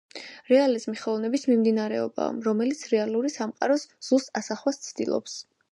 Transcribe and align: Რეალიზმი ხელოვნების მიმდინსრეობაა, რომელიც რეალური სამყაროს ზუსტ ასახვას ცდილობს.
Რეალიზმი 0.51 0.93
ხელოვნების 1.01 1.45
მიმდინსრეობაა, 1.49 2.33
რომელიც 2.49 2.83
რეალური 2.95 3.35
სამყაროს 3.39 3.89
ზუსტ 4.11 4.37
ასახვას 4.43 4.87
ცდილობს. 4.89 5.41